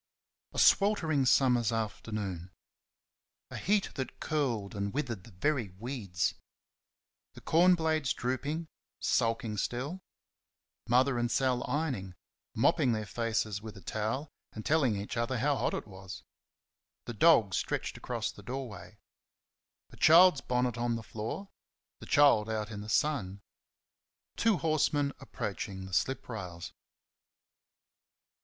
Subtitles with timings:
[0.51, 2.49] A sweltering summer's afternoon.
[3.51, 6.33] A heat that curled and withered the very weeds.
[7.33, 8.67] The corn blades drooping,
[8.99, 10.01] sulking still.
[10.89, 12.15] Mother and Sal ironing,
[12.55, 16.23] mopping their faces with a towel and telling each other how hot it was.
[17.05, 18.97] The dog stretched across the doorway.
[19.91, 21.51] A child's bonnet on the floor
[21.99, 23.43] the child out in the sun.
[24.35, 26.73] Two horsemen approaching the slip rails.